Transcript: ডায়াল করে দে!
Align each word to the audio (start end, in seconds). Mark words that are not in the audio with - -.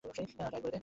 ডায়াল 0.37 0.55
করে 0.55 0.71
দে! 0.73 0.79